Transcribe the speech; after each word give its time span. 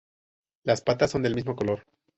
Las 0.63 0.81
patas 0.81 1.11
son 1.11 1.21
del 1.21 1.35
mismo 1.35 1.55
color. 1.55 1.85